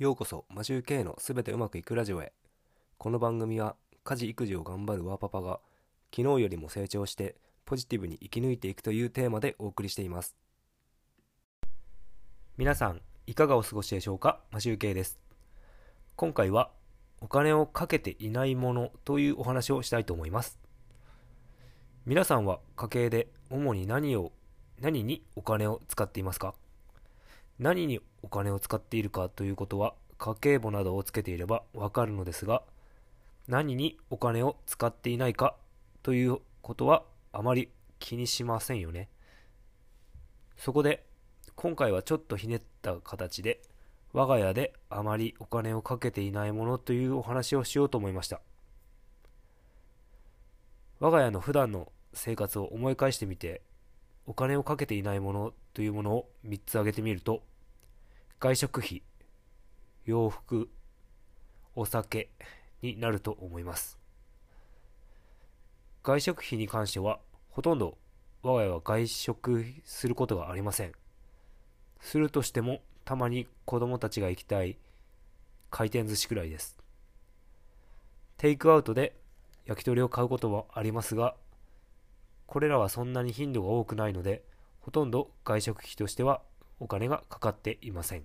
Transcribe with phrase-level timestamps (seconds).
[0.00, 2.32] ようこそマジュー K のすべてうまくいくラジオへ。
[2.96, 5.60] この番組は家事育児を頑張るワーパパが
[6.10, 10.34] 昨日よりも成長してポジティブに生き抜いていくというテーマでお送りしています。
[12.56, 14.40] 皆さんいかがお過ごしでしょうか？
[14.50, 15.20] マジュー K です。
[16.16, 16.70] 今回は
[17.20, 20.58] お金をかけていないものというお話をしたいと思います。
[22.06, 24.32] 皆さんは家計で主に何を
[24.80, 26.54] 何にお金を使っていますか？
[27.58, 32.62] 何にお金を使っているかということは家計簿などをつけていればわかるのですが
[33.48, 35.56] 何にお金を使っていないか
[36.02, 37.02] ということは
[37.32, 39.08] あまり気にしませんよね。
[40.56, 41.04] そこで
[41.56, 43.60] 今回はちょっとひねった形で
[44.12, 48.40] 我が家であまりお金をかけていないものというお話をしようと思いました。
[50.98, 53.62] 我が家の普段の生活を思い返してみて
[54.26, 57.42] お金をかけていないものというものを3つ挙げてみると
[58.42, 59.02] 外食費
[60.06, 60.70] 洋服
[61.74, 62.30] お酒
[62.80, 63.98] になると思います。
[66.02, 67.20] 外食費に関しては
[67.50, 67.98] ほとんど
[68.42, 70.92] 我が家は外食することがありません。
[72.00, 74.78] するとしてもたまに子供たちが行きたい
[75.68, 76.78] 回転寿司くらいです。
[78.38, 79.14] テイクアウトで
[79.66, 81.34] 焼き鳥を買うことはありますが
[82.46, 84.42] これらはそんなに頻度が多くないので
[84.80, 86.40] ほとんど外食費としては
[86.82, 88.24] お金がかかっていません。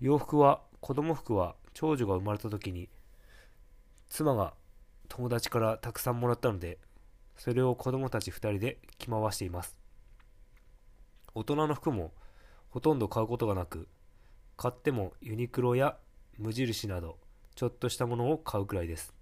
[0.00, 2.88] 洋服は子供服は長女が生まれた時に
[4.08, 4.54] 妻が
[5.08, 6.78] 友達からたくさんもらったので
[7.36, 9.78] それを子供たち2人で着回しています。
[11.34, 12.12] 大人の服も
[12.70, 13.88] ほとんど買うことがなく
[14.56, 15.96] 買ってもユニクロや
[16.36, 17.18] 無印など
[17.54, 19.14] ちょっとしたものを買うくらいです。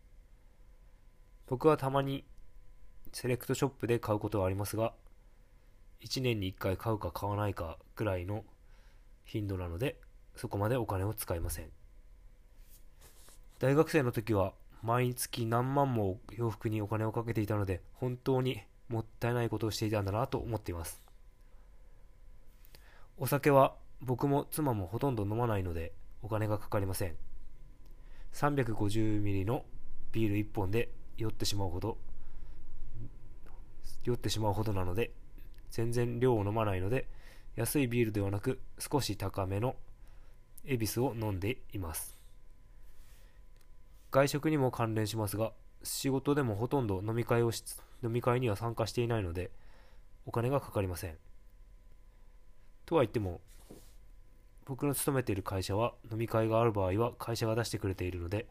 [1.46, 2.24] 僕はたまに
[3.12, 4.92] セレクトショップで買うことはありますが
[6.02, 8.44] 1年に1回買うか買わないかぐらいの
[9.24, 9.98] 頻度なので
[10.36, 11.66] そこまでお金を使いません。
[13.58, 21.02] 大学生の時は毎月何万も洋服にお金をかけていたので本当にもったいないことをしていたんだなと思っています。
[23.18, 27.16] お酒は僕も妻もほとんど飲まないのでお金がかかりません。
[28.34, 29.64] 350ml の
[30.12, 31.96] ビール1本で酔ってしまうほど
[34.04, 35.12] 酔ってしまうほどなので
[35.70, 37.08] 全然量を飲まないので
[37.56, 39.76] 安いビールではなく少し高めの
[40.66, 42.18] 恵比寿を飲んでいます。
[44.10, 47.62] 外食にも関連しますが仕事でもほとんど飲み会をし
[48.02, 49.50] 飲み会には参加していないので
[50.26, 51.16] お金がかかりません。
[52.84, 53.40] とは言っても
[54.64, 58.46] 僕の勤めている会社は飲み会がある場合は会社が出してくれているので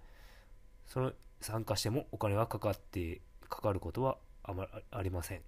[0.88, 5.42] その参加してもお金はかかってかかることはあまありません。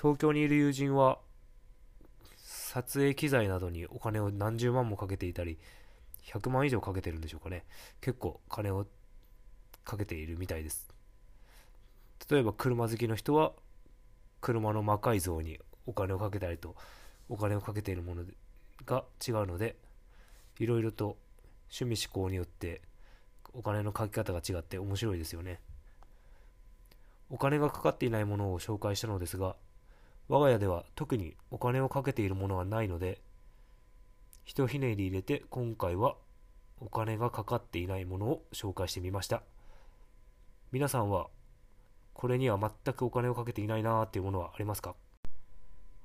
[0.00, 1.18] 東京にいる友人は
[2.68, 5.58] 撮影機材などにお金を何十万もかけていたり
[6.26, 7.64] 100万以上かけてるんでしょうかね。
[8.02, 8.86] 結構金を
[9.84, 10.86] かけているみたいです。
[12.30, 13.52] 例えば車好きの人は
[14.42, 16.76] 車の魔改造にお金をかけたりと
[17.30, 18.24] お金をかけているもの
[18.84, 19.76] が違うので
[20.58, 21.16] いろいろと
[21.72, 22.82] 趣味思考によって
[23.54, 25.58] お金のかけ方が違って面白いですよね。
[27.30, 29.56] お金がかかっていないものを紹介したのですが、
[30.28, 33.22] 我が家では特にお金をかけているものはないので、
[34.44, 36.16] ひとひねり入れて今回は
[36.80, 39.42] お金がかかっていないものを紹介してみました。
[40.70, 41.28] 皆さんは
[42.12, 44.94] これには全くお金をかけていないなーっていうものはありますか？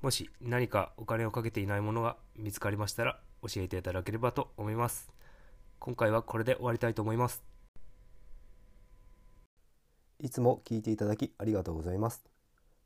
[0.00, 5.10] もし何かお金をかけていないものが見つかりましたら教えていただければと思います。
[5.80, 7.44] 今回はこれで終わりたいと思います。
[10.20, 12.33] いつも聞いていただきありがとうございます。